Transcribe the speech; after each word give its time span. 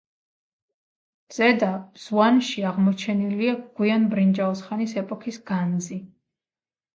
ზედა 1.35 1.69
ბზვანში 1.97 2.65
აღმოჩენილია 2.69 3.53
გვიან 3.81 4.09
ბრინჯაოს 4.15 4.65
ხანის 4.71 4.97
ეპოქის 5.05 5.39
განძი. 5.53 6.01